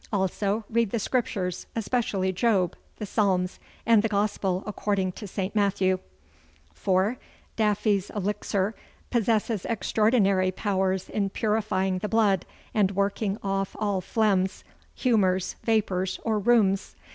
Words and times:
Also 0.11 0.65
read 0.67 0.89
the 0.89 0.97
scriptures, 0.97 1.67
especially 1.75 2.31
Job, 2.31 2.75
the 2.97 3.05
Psalms, 3.05 3.59
and 3.85 4.01
the 4.01 4.09
Gospel 4.09 4.63
according 4.65 5.11
to 5.11 5.27
St. 5.27 5.53
Matthew. 5.55 5.99
'4. 6.73 7.17
Daffy's 7.55 8.09
elixir 8.09 8.73
possesses 9.11 9.63
extraordinary 9.63 10.49
powers 10.51 11.07
in 11.07 11.29
purifying 11.29 11.99
the 11.99 12.09
blood 12.09 12.47
and 12.73 12.89
working 12.89 13.37
off 13.43 13.75
all 13.77 14.01
phlegms, 14.01 14.63
humours, 14.95 15.55
vapours, 15.65 16.19
or 16.23 16.39
rheums. 16.39 16.95